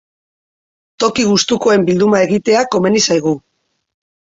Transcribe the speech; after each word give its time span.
Toki 1.03 1.27
gustukoen 1.33 1.87
bilduma 1.93 2.25
egitea 2.31 2.67
komeni 2.77 3.07
zaigu. 3.09 3.41